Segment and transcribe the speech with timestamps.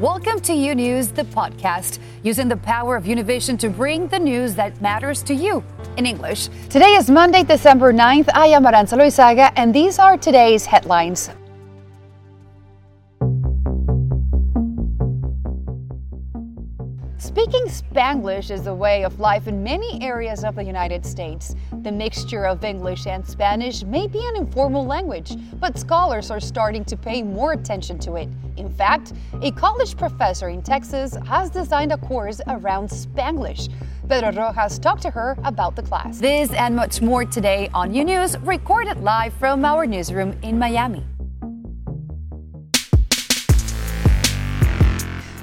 [0.00, 4.54] Welcome to U News, the podcast, using the power of Univision to bring the news
[4.54, 5.64] that matters to you
[5.96, 6.50] in English.
[6.70, 8.28] Today is Monday, December 9th.
[8.32, 11.30] I am Aranza Loizaga, and these are today's headlines.
[17.48, 21.54] Speaking Spanglish is a way of life in many areas of the United States.
[21.80, 26.84] The mixture of English and Spanish may be an informal language, but scholars are starting
[26.84, 28.28] to pay more attention to it.
[28.58, 33.70] In fact, a college professor in Texas has designed a course around Spanglish.
[34.10, 36.18] Pedro Rojas talked to her about the class.
[36.18, 41.02] This and much more today on U News, recorded live from our newsroom in Miami.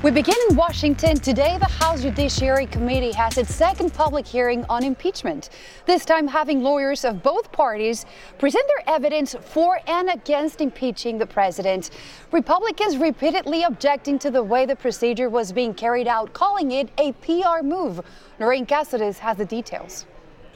[0.06, 1.18] We begin in Washington.
[1.18, 5.50] Today, the House Judiciary Committee has its second public hearing on impeachment.
[5.88, 8.06] This time, having lawyers of both parties
[8.38, 11.90] present their evidence for and against impeaching the president.
[12.32, 17.12] Republicans repeatedly objecting to the way the procedure was being carried out, calling it a
[17.14, 18.00] PR move.
[18.40, 20.06] Noreen Cáceres has the details.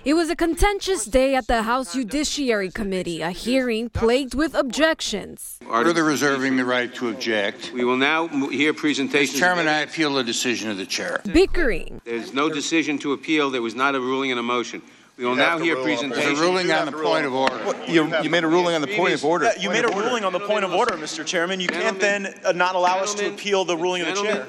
[0.05, 5.59] It was a contentious day at the House Judiciary Committee, a hearing plagued with objections.
[5.69, 7.73] Further reserving the right to object.
[7.73, 9.35] We will now hear presentations.
[9.35, 9.39] Mr.
[9.39, 11.19] Chairman, I appeal the decision of the chair.
[11.25, 11.99] Bickering.
[12.05, 13.49] There's no decision to appeal.
[13.49, 14.81] There was not a ruling and a motion.
[15.17, 16.15] We will now hear presentations.
[16.15, 17.57] There's a ruling on the point of order.
[17.65, 19.51] Well, you, you made a ruling on the point of order.
[19.59, 21.25] You made a ruling on the point of order, Mr.
[21.25, 21.59] Chairman.
[21.59, 24.47] You can't then uh, not allow us to appeal the ruling of the chair.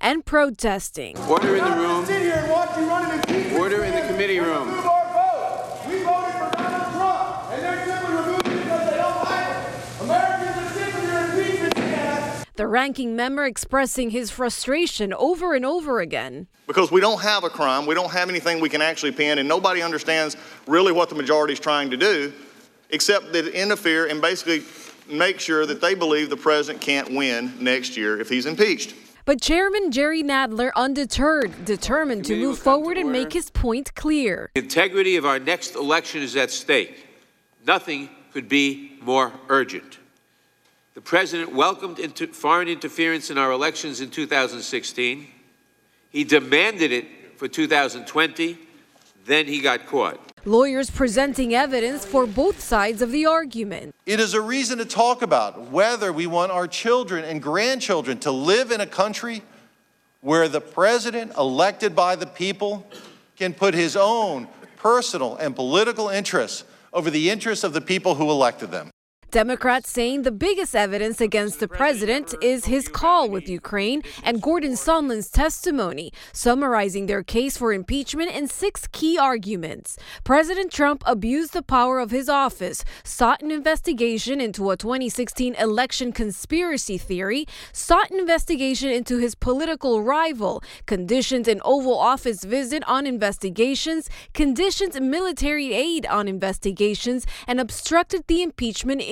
[0.00, 1.16] And protesting.
[1.18, 2.00] Order in the room.
[3.60, 4.68] Order in the committee room.
[4.68, 10.02] We voted for Donald Trump, and they're simply removing because they don't like him.
[10.02, 12.44] Americans are sick of your impeachment scandal.
[12.58, 16.48] The ranking member expressing his frustration over and over again.
[16.66, 19.48] Because we don't have a crime, we don't have anything we can actually pin, and
[19.48, 22.32] nobody understands really what the majority is trying to do,
[22.90, 24.64] except that interfere and basically
[25.08, 28.92] make sure that they believe the president can't win next year if he's impeached.
[29.24, 33.94] But Chairman Jerry Nadler undeterred, determined to move come to forward and make his point
[33.94, 34.50] clear.
[34.56, 37.06] The integrity of our next election is at stake.
[37.64, 40.00] Nothing could be more urgent.
[40.98, 45.28] The president welcomed inter- foreign interference in our elections in 2016.
[46.10, 48.58] He demanded it for 2020.
[49.24, 50.18] Then he got caught.
[50.44, 53.94] Lawyers presenting evidence for both sides of the argument.
[54.06, 58.32] It is a reason to talk about whether we want our children and grandchildren to
[58.32, 59.42] live in a country
[60.20, 62.84] where the president, elected by the people,
[63.36, 68.28] can put his own personal and political interests over the interests of the people who
[68.32, 68.90] elected them.
[69.30, 74.72] Democrats saying the biggest evidence against the president is his call with Ukraine and Gordon
[74.72, 79.98] Sondland's testimony, summarizing their case for impeachment in six key arguments.
[80.24, 86.10] President Trump abused the power of his office, sought an investigation into a 2016 election
[86.10, 93.06] conspiracy theory, sought an investigation into his political rival, conditioned an Oval Office visit on
[93.06, 99.02] investigations, conditioned military aid on investigations, and obstructed the impeachment.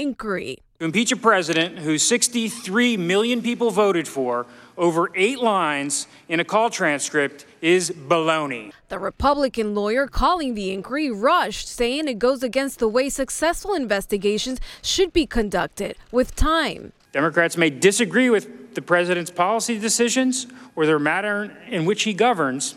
[0.79, 4.47] To impeach a president who 63 million people voted for
[4.77, 8.73] over eight lines in a call transcript is baloney.
[8.89, 14.61] The Republican lawyer calling the inquiry rushed, saying it goes against the way successful investigations
[14.83, 16.93] should be conducted with time.
[17.13, 22.77] Democrats may disagree with the president's policy decisions or the manner in which he governs,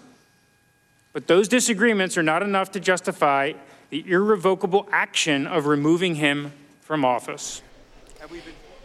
[1.11, 3.51] but those disagreements are not enough to justify
[3.89, 6.53] the irrevocable action of removing him
[6.89, 7.61] from office.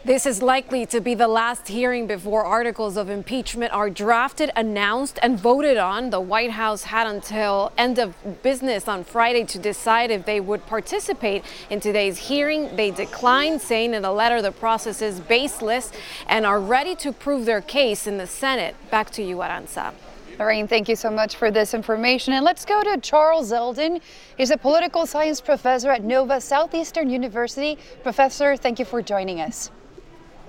[0.03, 5.17] This is likely to be the last hearing before articles of impeachment are drafted, announced,
[5.23, 6.11] and voted on.
[6.11, 8.13] The White House had until end of
[8.43, 12.75] business on Friday to decide if they would participate in today's hearing.
[12.75, 15.91] They declined, saying in a letter the process is baseless
[16.27, 18.75] and are ready to prove their case in the Senate.
[18.91, 19.95] Back to you, Aranza.
[20.37, 22.33] Lorraine, thank you so much for this information.
[22.33, 24.01] And let's go to Charles Zelden.
[24.37, 27.77] He's a political science professor at Nova Southeastern University.
[28.03, 29.71] Professor, thank you for joining us.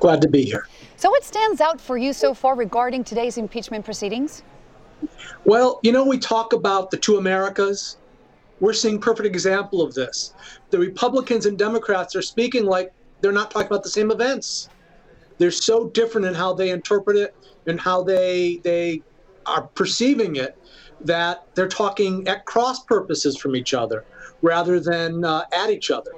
[0.01, 0.67] Glad to be here.
[0.97, 4.43] So, what stands out for you so far regarding today's impeachment proceedings?
[5.45, 7.97] Well, you know, we talk about the two Americas.
[8.61, 10.35] We're seeing perfect example of this.
[10.71, 14.69] The Republicans and Democrats are speaking like they're not talking about the same events.
[15.39, 17.35] They're so different in how they interpret it
[17.67, 19.03] and how they they
[19.47, 20.59] are perceiving it
[21.01, 24.05] that they're talking at cross purposes from each other
[24.43, 26.13] rather than uh, at each other.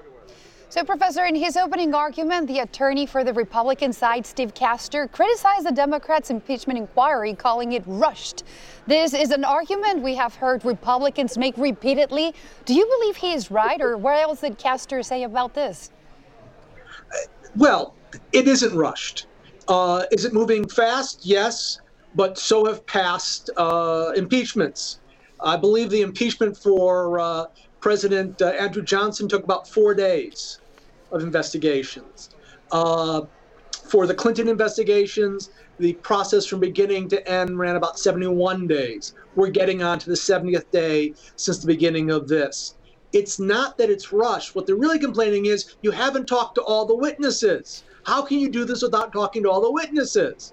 [0.71, 5.67] So, Professor, in his opening argument, the attorney for the Republican side, Steve Castor, criticized
[5.67, 8.45] the Democrats' impeachment inquiry, calling it rushed.
[8.87, 12.35] This is an argument we have heard Republicans make repeatedly.
[12.67, 15.91] Do you believe he is right, or what else did Castor say about this?
[17.57, 17.95] Well,
[18.33, 19.27] it isn't rushed.
[19.69, 21.25] Uh, is it moving fast?
[21.25, 21.81] Yes,
[22.15, 25.01] but so have past uh, impeachments.
[25.41, 27.45] I believe the impeachment for uh,
[27.81, 30.59] President uh, Andrew Johnson took about four days
[31.13, 32.31] of investigations.
[32.73, 33.23] Uh,
[33.89, 39.15] for the Clinton investigations, the process from beginning to end ran about 71 days.
[39.35, 42.75] We're getting on to the 70th day since the beginning of this.
[43.13, 44.55] It's not that it's rushed.
[44.55, 47.85] What they're really complaining is you haven't talked to all the witnesses.
[48.05, 50.53] How can you do this without talking to all the witnesses?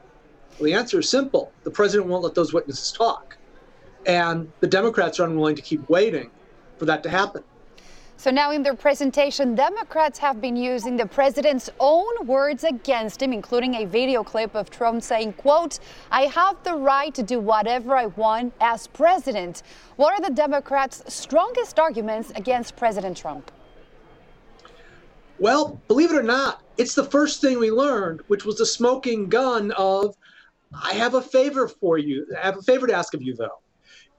[0.57, 3.37] Well, the answer is simple the president won't let those witnesses talk.
[4.05, 6.29] And the Democrats are unwilling to keep waiting
[6.77, 7.43] for that to happen.
[8.17, 13.33] So now in their presentation, Democrats have been using the president's own words against him,
[13.33, 15.79] including a video clip of Trump saying, quote,
[16.11, 19.63] I have the right to do whatever I want as president.
[19.97, 23.51] What are the Democrats' strongest arguments against President Trump?
[25.37, 29.27] Well, believe it or not, it's the first thing we learned, which was the smoking
[29.27, 30.15] gun of,
[30.83, 32.25] I have a favor for you.
[32.41, 33.61] I have a favor to ask of you, though.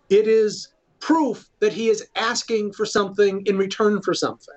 [0.08, 0.68] It is
[1.00, 4.54] proof that he is asking for something in return for something.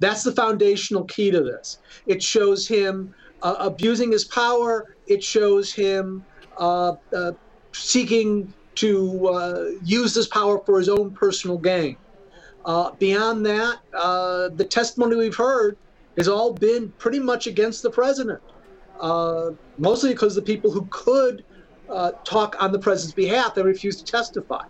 [0.00, 1.78] That's the foundational key to this.
[2.06, 6.24] It shows him uh, abusing his power, it shows him
[6.58, 7.32] uh, uh,
[7.72, 11.96] seeking to uh, use this power for his own personal gain.
[12.64, 15.76] Uh, beyond that, uh, the testimony we've heard
[16.16, 18.40] has all been pretty much against the president,
[19.78, 21.44] mostly because the people who could
[22.24, 24.64] talk on the president's behalf have refused to testify.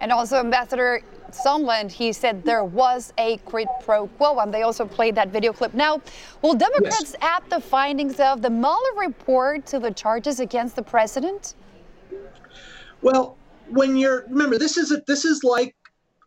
[0.00, 4.86] And also, Ambassador Sondland, he said there was a quid pro quo, and they also
[4.86, 5.74] played that video clip.
[5.74, 6.00] Now,
[6.42, 7.16] will Democrats yes.
[7.20, 11.54] add the findings of the Mueller report to the charges against the president?
[13.02, 13.36] Well,
[13.68, 15.74] when you're remember, this is a, this is like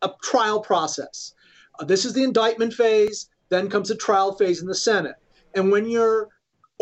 [0.04, 1.34] a trial process.
[1.80, 3.30] Uh, this is the indictment phase.
[3.50, 5.16] Then comes the trial phase in the Senate.
[5.56, 6.30] And when you're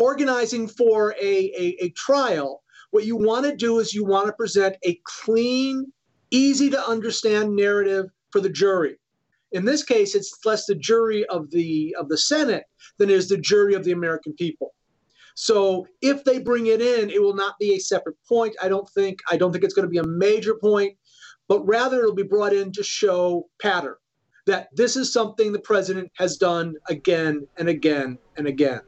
[0.02, 4.32] organizing for a, a, a trial, what you want to do is you want to
[4.32, 5.92] present a clean
[6.32, 8.96] easy to understand narrative for the jury.
[9.52, 12.64] In this case, it's less the jury of the of the Senate
[12.98, 14.74] than it is the jury of the American people.
[15.34, 18.56] So if they bring it in, it will not be a separate point.
[18.62, 20.96] I don't think I don't think it's going to be a major point,
[21.48, 23.96] but rather it'll be brought in to show pattern
[24.46, 28.80] that this is something the president has done again and again and again.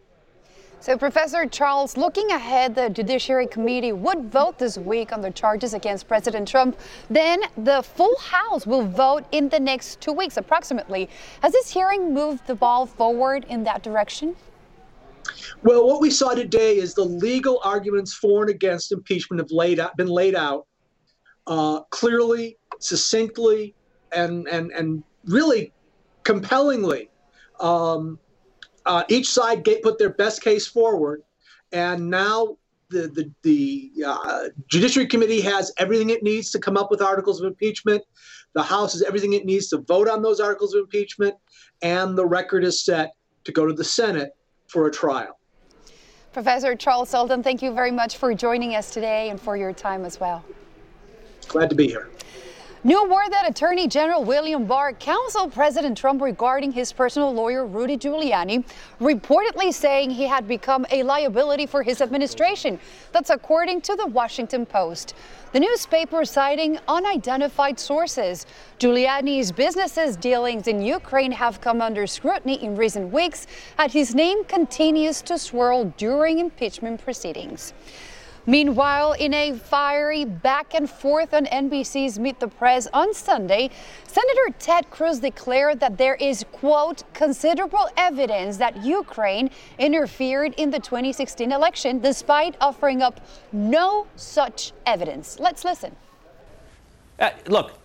[0.84, 5.72] So, Professor Charles, looking ahead, the Judiciary Committee would vote this week on the charges
[5.72, 6.78] against President Trump.
[7.08, 11.08] Then the full House will vote in the next two weeks, approximately.
[11.40, 14.36] Has this hearing moved the ball forward in that direction?
[15.62, 19.80] Well, what we saw today is the legal arguments for and against impeachment have laid
[19.80, 20.66] out, been laid out
[21.46, 23.74] uh, clearly, succinctly,
[24.12, 25.72] and and and really
[26.24, 27.08] compellingly.
[27.58, 28.18] Um,
[28.86, 31.22] uh, each side get, put their best case forward,
[31.72, 32.56] and now
[32.90, 37.40] the the, the uh, Judiciary Committee has everything it needs to come up with articles
[37.40, 38.02] of impeachment.
[38.54, 41.34] The House has everything it needs to vote on those articles of impeachment,
[41.82, 43.14] and the record is set
[43.44, 44.30] to go to the Senate
[44.68, 45.38] for a trial.
[46.32, 50.04] Professor Charles Sondland, thank you very much for joining us today and for your time
[50.04, 50.44] as well.
[51.46, 52.08] Glad to be here.
[52.86, 57.96] New word that Attorney General William Barr counseled President Trump regarding his personal lawyer, Rudy
[57.96, 58.62] Giuliani,
[59.00, 62.78] reportedly saying he had become a liability for his administration.
[63.12, 65.14] That's according to the Washington Post.
[65.52, 68.44] The newspaper citing unidentified sources.
[68.78, 73.46] Giuliani's business's dealings in Ukraine have come under scrutiny in recent weeks
[73.78, 77.72] as his name continues to swirl during impeachment proceedings.
[78.46, 83.70] Meanwhile, in a fiery back and forth on NBC's Meet the Press on Sunday,
[84.06, 89.48] Senator Ted Cruz declared that there is, quote, considerable evidence that Ukraine
[89.78, 93.20] interfered in the 2016 election, despite offering up
[93.52, 95.38] no such evidence.
[95.38, 95.96] Let's listen.
[97.18, 97.78] Uh, look,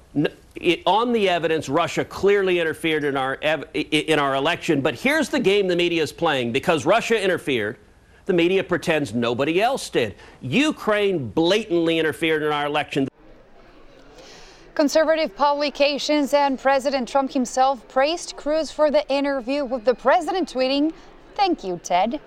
[0.56, 4.82] it, on the evidence, Russia clearly interfered in our in our election.
[4.82, 7.78] But here's the game the media is playing: because Russia interfered,
[8.30, 10.14] the media pretends nobody else did.
[10.40, 13.08] Ukraine blatantly interfered in our election.
[14.76, 20.94] Conservative publications and President Trump himself praised Cruz for the interview with the president, tweeting,
[21.36, 22.22] Thank you, Ted.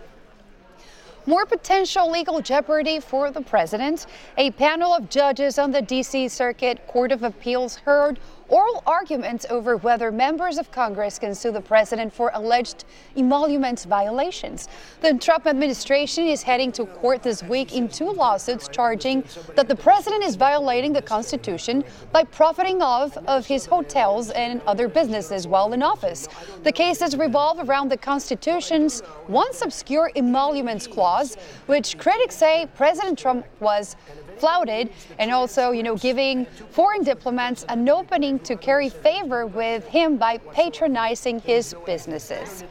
[1.25, 4.06] More potential legal jeopardy for the president.
[4.38, 6.26] A panel of judges on the D.C.
[6.26, 8.18] Circuit Court of Appeals heard
[8.52, 12.85] oral arguments over whether members of Congress can sue the president for alleged
[13.16, 14.68] emoluments violations.
[15.00, 19.25] The Trump administration is heading to court this week in two lawsuits charging
[19.56, 21.82] that the president is violating the Constitution
[22.12, 26.28] by profiting off of his hotels and other businesses while in office.
[26.62, 33.47] The cases revolve around the Constitution's once obscure emoluments clause, which critics say President Trump
[33.61, 33.97] was
[34.42, 34.90] flouted
[35.21, 40.38] and also, you know, giving foreign diplomats an opening to curry favor with him by
[40.38, 42.64] patronizing his businesses.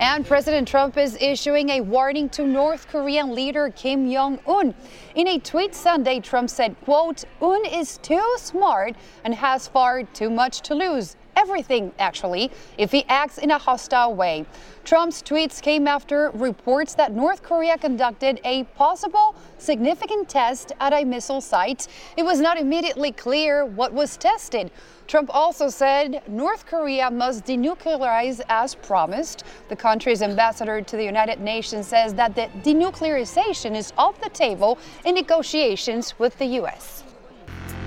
[0.00, 4.74] And President Trump is issuing a warning to North Korean leader Kim Jong-un.
[5.14, 8.94] In a tweet Sunday, Trump said, quote, Un is too smart
[9.24, 14.14] and has far too much to lose everything, actually, if he acts in a hostile
[14.14, 14.44] way.
[14.84, 21.04] Trump's tweets came after reports that North Korea conducted a possible significant test at a
[21.04, 21.86] missile site.
[22.16, 24.72] It was not immediately clear what was tested.
[25.08, 29.42] Trump also said North Korea must denuclearize as promised.
[29.70, 34.78] The country's ambassador to the United Nations says that the denuclearization is off the table
[35.06, 37.04] in negotiations with the U.S.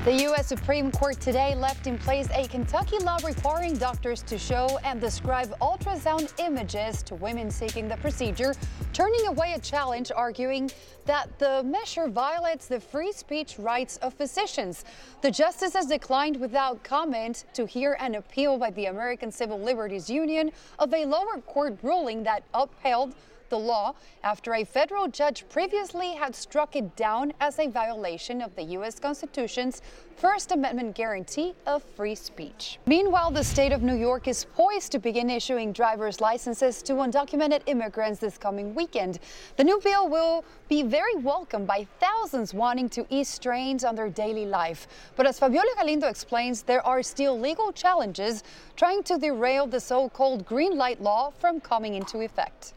[0.04, 0.48] The U.S.
[0.48, 5.56] Supreme Court today left in place a Kentucky law requiring doctors to show and describe
[5.60, 8.56] ultrasound images to women seeking the procedure,
[8.94, 10.72] turning away a challenge arguing
[11.06, 14.86] that the measure violates the free speech rights of physicians.
[15.22, 20.10] The justice has declined without comment to hear an appeal by the American Civil Liberties
[20.10, 23.14] Union of a lower court ruling that upheld
[23.52, 23.94] the law
[24.24, 29.00] after a federal judge previously had struck it down as a violation of the U.S.
[29.00, 29.84] Constitution's
[30.16, 32.80] First Amendment guarantee of free speech.
[32.86, 37.62] Meanwhile, the state of New York is poised to begin issuing driver's licenses to undocumented
[37.66, 39.20] immigrants this coming weekend.
[39.58, 44.10] The new bill will be very welcomed by thousands wanting to ease strains on their
[44.10, 44.88] daily life.
[45.16, 48.44] But as Fabiola Galindo explains, there are still legal challenges
[48.78, 52.74] trying to derail the so called green light law from coming into effect.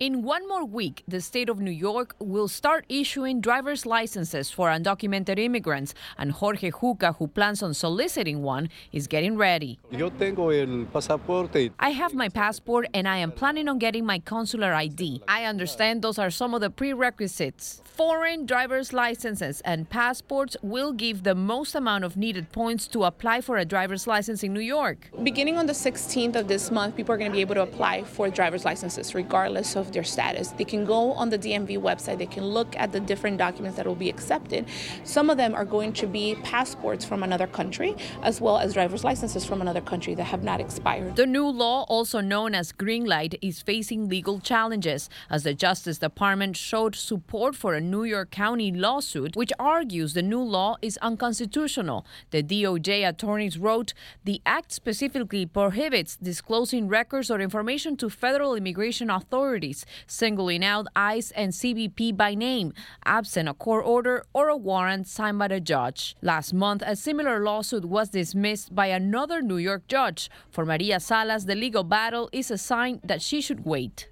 [0.00, 4.68] In one more week, the state of New York will start issuing driver's licenses for
[4.68, 9.80] undocumented immigrants, and Jorge Juca, who plans on soliciting one, is getting ready.
[9.90, 11.72] Yo tengo el pasaporte.
[11.80, 15.20] I have my passport and I am planning on getting my consular ID.
[15.26, 17.82] I understand those are some of the prerequisites.
[17.84, 23.40] Foreign driver's licenses and passports will give the most amount of needed points to apply
[23.40, 25.10] for a driver's license in New York.
[25.24, 28.04] Beginning on the 16th of this month, people are going to be able to apply
[28.04, 30.48] for driver's licenses regardless of their status.
[30.48, 33.86] They can go on the DMV website, they can look at the different documents that
[33.86, 34.66] will be accepted.
[35.04, 39.04] Some of them are going to be passports from another country, as well as driver's
[39.04, 41.16] licenses from another country that have not expired.
[41.16, 45.98] The new law, also known as Green Light, is facing legal challenges as the Justice
[45.98, 50.96] Department showed support for a New York County lawsuit which argues the new law is
[50.98, 52.04] unconstitutional.
[52.30, 59.10] The DOJ attorneys wrote the act specifically prohibits disclosing records or information to federal immigration
[59.10, 62.72] authorities, singling out ICE and CBP by name,
[63.04, 66.16] absent a court order or a warrant signed by the judge.
[66.22, 70.30] Last month, a similar lawsuit was dismissed by another New York judge.
[70.50, 74.08] For Maria Salas, the legal battle is a sign that she should wait.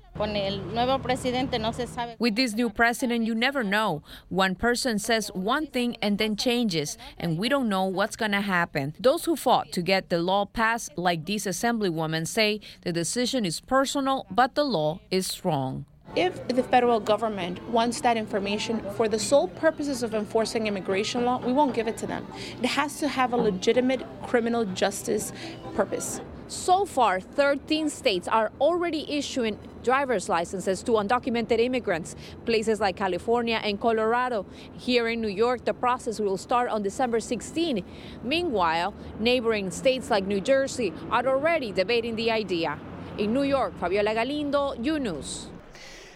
[2.18, 4.02] With this new president, you never know.
[4.28, 8.40] One person says one thing and then changes, and we don't know what's going to
[8.40, 8.94] happen.
[8.98, 13.60] Those who fought to get the law passed, like this assemblywoman, say the decision is
[13.60, 15.84] personal, but the law is strong.
[16.14, 21.38] If the federal government wants that information for the sole purposes of enforcing immigration law,
[21.38, 22.26] we won't give it to them.
[22.62, 25.32] It has to have a legitimate criminal justice
[25.74, 26.22] purpose.
[26.48, 33.60] So far, 13 states are already issuing driver's licenses to undocumented immigrants, places like California
[33.64, 34.46] and Colorado.
[34.78, 37.84] Here in New York, the process will start on December 16.
[38.22, 42.78] Meanwhile, neighboring states like New Jersey are already debating the idea.
[43.18, 45.48] In New York, Fabiola Galindo, U News.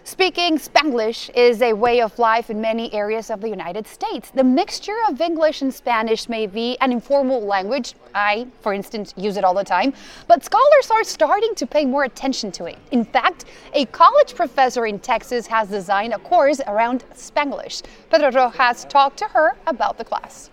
[0.05, 4.31] Speaking Spanglish is a way of life in many areas of the United States.
[4.31, 7.95] The mixture of English and Spanish may be an informal language.
[8.15, 9.93] I, for instance, use it all the time.
[10.27, 12.79] But scholars are starting to pay more attention to it.
[12.91, 17.83] In fact, a college professor in Texas has designed a course around Spanglish.
[18.09, 20.51] Pedro Rojas talked to her about the class.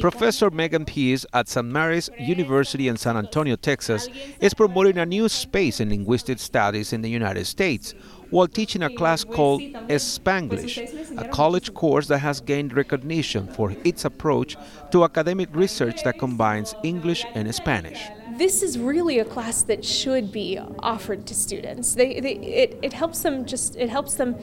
[0.00, 1.66] Professor Megan Pease at St.
[1.66, 4.08] Mary's University in San Antonio, Texas,
[4.40, 7.94] is promoting a new space in linguistic studies in the United States
[8.30, 10.78] while teaching a class called Spanglish,
[11.18, 14.56] a college course that has gained recognition for its approach
[14.92, 18.08] to academic research that combines English and Spanish.
[18.36, 21.94] This is really a class that should be offered to students.
[21.94, 24.36] They, they, it, it helps them just it helps them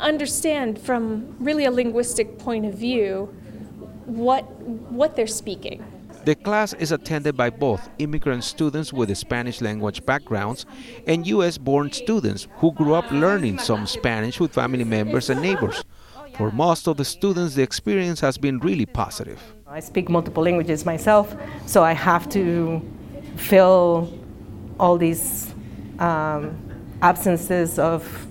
[0.00, 3.26] understand from really a linguistic point of view
[4.06, 4.42] what
[4.90, 5.84] what they're speaking.
[6.24, 10.66] The class is attended by both immigrant students with Spanish language backgrounds
[11.06, 15.82] and US born students who grew up learning some Spanish with family members and neighbors.
[16.36, 19.40] For most of the students, the experience has been really positive.
[19.66, 21.34] I speak multiple languages myself,
[21.66, 22.82] so I have to
[23.36, 24.12] fill
[24.78, 25.54] all these
[25.98, 26.56] um,
[27.02, 28.26] absences of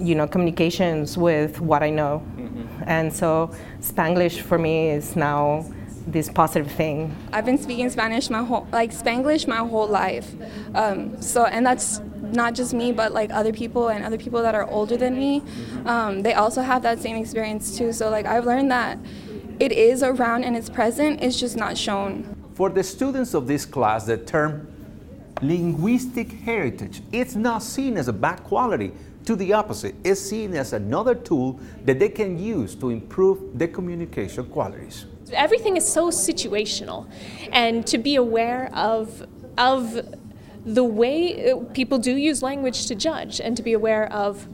[0.00, 2.22] you know communications with what I know.
[2.36, 2.84] Mm-hmm.
[2.86, 5.64] And so Spanglish for me is now
[6.06, 7.14] this positive thing.
[7.32, 10.34] I've been speaking Spanish my whole like Spanglish my whole life.
[10.74, 14.54] Um, so and that's not just me, but like other people and other people that
[14.54, 15.42] are older than me.
[15.84, 17.92] Um, they also have that same experience too.
[17.92, 18.98] So like I've learned that
[19.58, 21.22] it is around and it's present.
[21.22, 22.34] It's just not shown.
[22.54, 24.72] For the students of this class, the term
[25.42, 28.92] linguistic heritage it's not seen as a bad quality.
[29.26, 33.66] To the opposite, it's seen as another tool that they can use to improve their
[33.66, 35.06] communication qualities.
[35.32, 37.08] Everything is so situational,
[37.50, 39.26] and to be aware of
[39.58, 40.00] of
[40.64, 44.46] the way uh, people do use language to judge, and to be aware of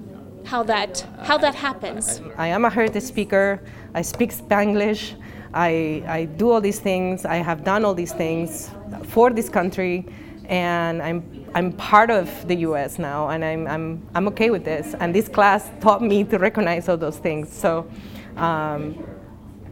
[0.47, 2.23] how that how that happens.
[2.39, 3.61] I am a heritage speaker.
[3.93, 5.15] I speak Spanglish.
[5.53, 7.27] I, I do all these things.
[7.27, 8.71] I have done all these things
[9.05, 10.07] for this country,
[10.53, 12.99] and I'm I'm part of the U.S.
[12.99, 14.95] now, and I'm I'm I'm okay with this.
[15.01, 17.53] And this class taught me to recognize all those things.
[17.53, 17.91] So.
[18.37, 19.05] Um,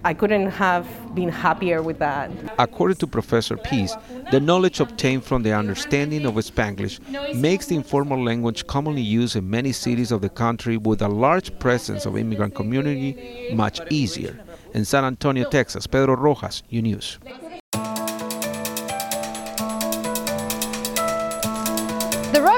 [0.03, 2.31] I couldn't have been happier with that.
[2.59, 3.95] According to Professor Pease,
[4.31, 7.01] the knowledge obtained from the understanding of Spanglish
[7.35, 11.59] makes the informal language commonly used in many cities of the country with a large
[11.59, 14.41] presence of immigrant community much easier.
[14.73, 17.19] In San Antonio, Texas, Pedro Rojas, UNews.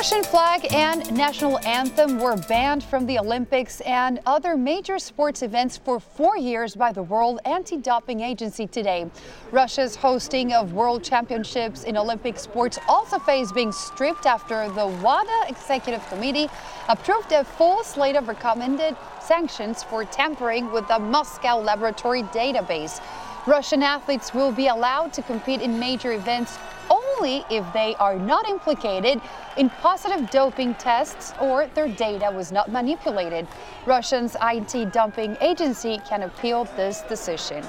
[0.03, 5.77] Russian flag and national anthem were banned from the Olympics and other major sports events
[5.77, 9.09] for four years by the World Anti-Doping Agency today.
[9.53, 15.45] Russia's hosting of World Championships in Olympic sports also faced being stripped after the WADA
[15.49, 16.49] Executive Committee
[16.89, 23.01] approved a full slate of recommended sanctions for tampering with the Moscow laboratory database.
[23.47, 26.59] Russian athletes will be allowed to compete in major events
[26.91, 29.21] only if they are not implicated
[29.57, 33.47] in positive doping tests or their data was not manipulated.
[33.87, 37.65] Russia's anti-doping agency can appeal this decision.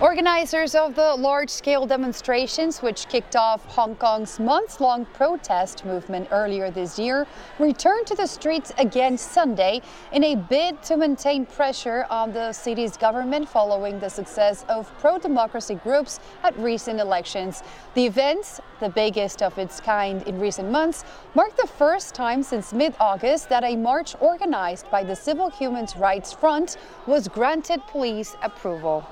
[0.00, 6.98] Organizers of the large-scale demonstrations, which kicked off Hong Kong's months-long protest movement earlier this
[6.98, 7.26] year,
[7.58, 9.82] returned to the streets again Sunday
[10.12, 15.74] in a bid to maintain pressure on the city's government following the success of pro-democracy
[15.74, 17.62] groups at recent elections.
[17.92, 22.72] The events, the biggest of its kind in recent months, marked the first time since
[22.72, 29.04] mid-August that a march organized by the Civil Human Rights Front was granted police approval.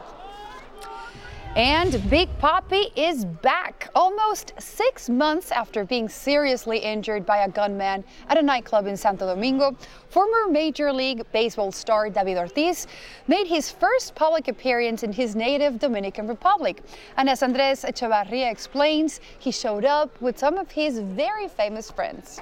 [1.56, 8.04] And Big Papi is back almost six months after being seriously injured by a gunman
[8.28, 9.76] at a nightclub in Santo Domingo.
[10.08, 12.86] Former Major League Baseball star David Ortiz
[13.26, 16.82] made his first public appearance in his native Dominican Republic.
[17.16, 22.40] And as Andres Echevarria explains, he showed up with some of his very famous friends.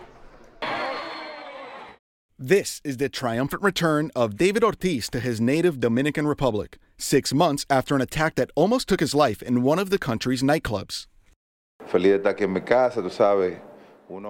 [2.38, 7.66] This is the triumphant return of David Ortiz to his native Dominican Republic, six months
[7.68, 11.06] after an attack that almost took his life in one of the country's nightclubs.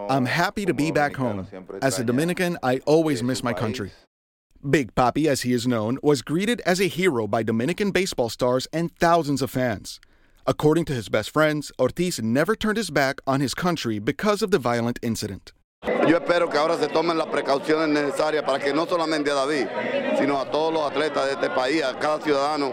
[0.09, 1.47] I'm happy to be back home.
[1.83, 3.93] As a Dominican, I always miss my country.
[4.69, 8.67] Big Papi, as he is known, was greeted as a hero by Dominican baseball stars
[8.73, 10.01] and thousands of fans.
[10.47, 14.51] According to his best friends, Ortiz never turned his back on his country because of
[14.51, 15.53] the violent incident.
[16.09, 19.67] Yo espero que ahora se tomen las precauciones necesarias para que no solamente a David,
[20.19, 22.73] sino a todos los atletas de este país, a cada ciudadano,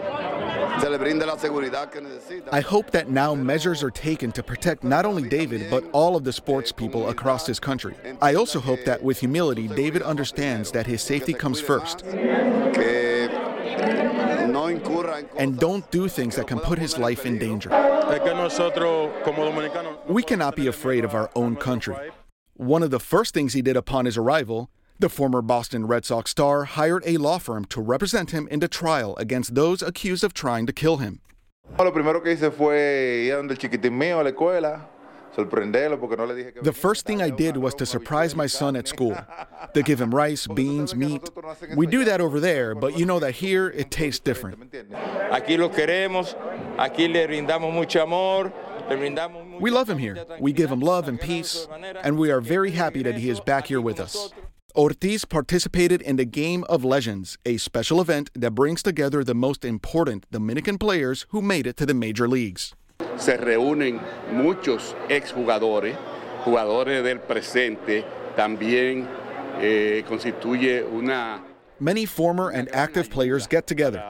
[0.80, 2.50] se le brinde la seguridad que necesita.
[2.52, 6.24] I hope that now measures are taken to protect not only David, but all of
[6.24, 7.94] the sports people across his country.
[8.20, 12.02] I also hope that with humility, David understands that his safety comes first.
[15.36, 17.70] And don't do things that can put his life in danger.
[20.08, 21.96] We cannot be afraid of our own country.
[22.56, 26.30] One of the first things he did upon his arrival, the former Boston Red Sox
[26.30, 30.34] star hired a law firm to represent him in the trial against those accused of
[30.34, 31.20] trying to kill him.
[31.76, 34.86] Lo primero que hice fue ir donde el chiquitín mío a la escuela,
[35.34, 38.46] sorprenderlo porque no le dije que The first thing I did was to surprise my
[38.46, 39.16] son at school.
[39.74, 41.28] To give him rice, beans, meat.
[41.74, 44.60] We do that over there, but you know that here it tastes different.
[45.32, 46.36] Aquí lo queremos,
[46.78, 48.52] aquí le brindamos mucho amor.
[49.60, 50.24] We love him here.
[50.40, 51.66] We give him love and peace,
[52.02, 54.32] and we are very happy that he is back here with us.
[54.76, 59.64] Ortiz participated in the Game of Legends, a special event that brings together the most
[59.64, 62.74] important Dominican players who made it to the major leagues.
[63.16, 64.00] Se reúnen
[64.32, 65.96] muchos exjugadores,
[66.44, 68.04] jugadores del presente,
[68.36, 69.06] también
[69.60, 71.40] eh, constituye una
[71.80, 74.02] Many former and active players get together.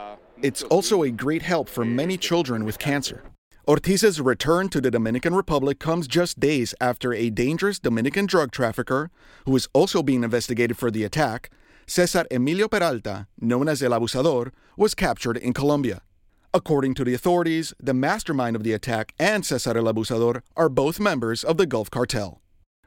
[0.42, 3.22] It's also a great help for many children with cancer.
[3.66, 9.10] Ortiz's return to the Dominican Republic comes just days after a dangerous Dominican drug trafficker,
[9.46, 11.48] who is also being investigated for the attack,
[11.86, 16.02] Cesar Emilio Peralta, known as El Abusador, was captured in Colombia.
[16.52, 21.00] According to the authorities, the mastermind of the attack and Cesar El Abusador are both
[21.00, 22.42] members of the Gulf Cartel.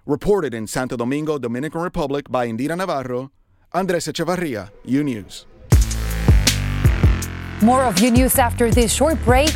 [0.06, 3.32] Reported in Santo Domingo, Dominican Republic by Indira Navarro,
[3.74, 5.48] Andres Echevarria, U News.
[7.64, 9.56] More of U News after this short break.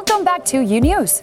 [0.00, 1.22] Welcome back to U News.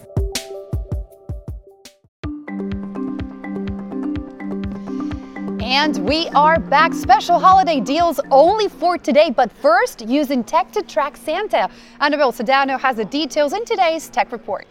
[5.60, 6.94] And we are back.
[6.94, 9.30] Special holiday deals only for today.
[9.34, 11.68] But first, using tech to track Santa.
[11.98, 14.64] Annabelle Sedano has the details in today's Tech Report.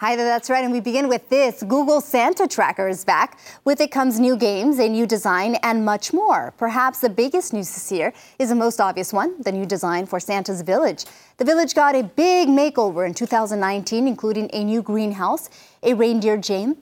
[0.00, 0.64] Hi there, that's right.
[0.64, 1.62] And we begin with this.
[1.62, 3.38] Google Santa Tracker is back.
[3.66, 6.54] With it comes new games, a new design, and much more.
[6.56, 10.18] Perhaps the biggest news this year is the most obvious one the new design for
[10.18, 11.04] Santa's Village.
[11.36, 15.50] The village got a big makeover in 2019, including a new greenhouse,
[15.82, 16.76] a reindeer gym,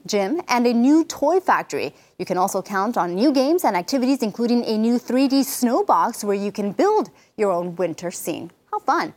[0.47, 1.93] and a new toy factory.
[2.19, 6.37] You can also count on new games and activities, including a new 3D snowbox where
[6.37, 8.49] you can build your own winter scene.
[8.71, 9.13] How fun!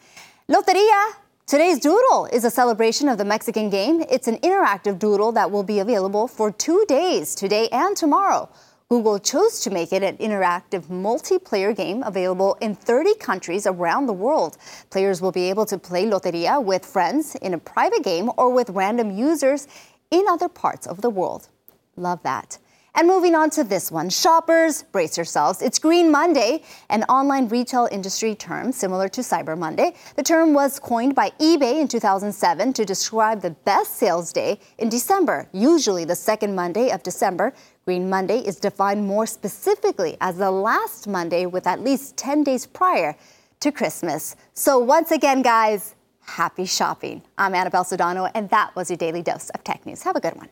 [0.48, 1.21] Loteria
[1.52, 4.02] Today's doodle is a celebration of the Mexican game.
[4.10, 8.48] It's an interactive doodle that will be available for two days, today and tomorrow.
[8.88, 14.14] Google chose to make it an interactive multiplayer game available in 30 countries around the
[14.14, 14.56] world.
[14.88, 18.70] Players will be able to play Loteria with friends in a private game or with
[18.70, 19.68] random users
[20.10, 21.50] in other parts of the world.
[21.96, 22.56] Love that.
[22.94, 25.62] And moving on to this one, shoppers, brace yourselves.
[25.62, 29.94] It's Green Monday, an online retail industry term similar to Cyber Monday.
[30.16, 34.90] The term was coined by eBay in 2007 to describe the best sales day in
[34.90, 37.54] December, usually the second Monday of December.
[37.86, 42.66] Green Monday is defined more specifically as the last Monday with at least 10 days
[42.66, 43.16] prior
[43.60, 44.36] to Christmas.
[44.52, 47.22] So once again, guys, happy shopping.
[47.38, 50.02] I'm Annabelle Sedano, and that was your daily dose of tech news.
[50.02, 50.50] Have a good one.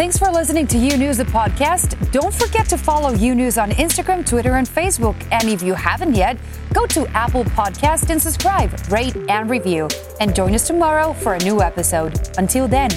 [0.00, 2.10] Thanks for listening to U News, the podcast.
[2.10, 5.14] Don't forget to follow U News on Instagram, Twitter, and Facebook.
[5.30, 6.38] And if you haven't yet,
[6.72, 9.88] go to Apple Podcast and subscribe, rate, and review.
[10.18, 12.18] And join us tomorrow for a new episode.
[12.38, 12.88] Until then,